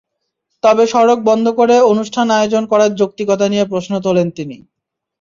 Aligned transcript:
তবে 0.63 0.83
সড়ক 0.87 1.19
বন্ধ 1.23 1.45
করে 1.59 1.75
অনুষ্ঠান 1.91 2.27
আয়োজন 2.31 2.63
করার 2.65 2.91
যৌক্তিকতা 2.95 3.45
নিয়ে 3.49 3.65
প্রশ্ন 3.65 3.93
তোলেন 4.05 4.27
তিনি। 4.31 4.57